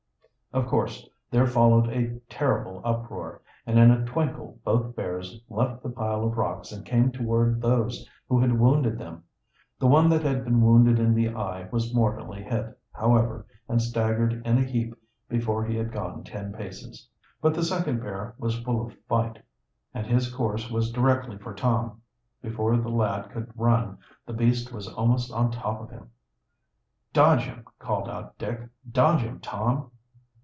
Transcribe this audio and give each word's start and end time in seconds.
Of 0.53 0.65
course 0.67 1.07
there 1.29 1.47
followed 1.47 1.87
a 1.87 2.19
terrible 2.27 2.81
uproar, 2.83 3.41
and 3.65 3.79
in 3.79 3.89
a 3.89 4.03
twinkle 4.03 4.59
both 4.65 4.97
bears 4.97 5.39
left 5.49 5.81
the 5.81 5.87
pile 5.89 6.25
of 6.25 6.35
rocks 6.37 6.73
and 6.73 6.85
came 6.85 7.09
toward 7.09 7.61
those 7.61 8.05
who 8.27 8.37
had 8.37 8.59
wounded 8.59 8.97
them. 8.97 9.23
The 9.79 9.87
one 9.87 10.09
that 10.09 10.23
had 10.23 10.43
been 10.43 10.59
wounded 10.59 10.99
in 10.99 11.13
the 11.15 11.29
eye 11.29 11.69
was 11.71 11.93
mortally 11.93 12.43
hit, 12.43 12.77
however, 12.91 13.45
and 13.69 13.81
staggered 13.81 14.45
in 14.45 14.57
a 14.57 14.63
heap 14.65 14.93
before 15.29 15.63
he 15.63 15.77
had 15.77 15.89
gone 15.93 16.21
ten 16.25 16.51
paces. 16.51 17.07
But 17.41 17.53
the 17.53 17.63
second 17.63 18.01
bear 18.01 18.35
was 18.37 18.59
full 18.59 18.85
of 18.85 18.97
fight, 19.07 19.41
and 19.93 20.05
his 20.05 20.33
course 20.35 20.69
was 20.69 20.91
directly 20.91 21.37
for 21.37 21.53
Tom. 21.53 22.01
Before 22.41 22.75
the 22.75 22.89
lad 22.89 23.29
could 23.29 23.49
run 23.55 23.99
the 24.25 24.33
beast 24.33 24.73
was 24.73 24.89
almost 24.89 25.31
on 25.31 25.49
top 25.49 25.79
of 25.79 25.89
him. 25.91 26.09
"Dodge 27.13 27.43
him!" 27.45 27.63
called 27.79 28.09
out 28.09 28.37
Dick. 28.37 28.67
"Dodge 28.91 29.21
him, 29.21 29.39
Tom!" 29.39 29.91